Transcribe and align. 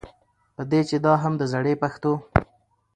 په 0.55 0.63
دې 0.71 0.81
چې 0.89 0.95
دا 1.05 1.13
هم 1.23 1.33
د 1.37 1.43
زړې 1.53 1.73
پښتو 1.81 2.13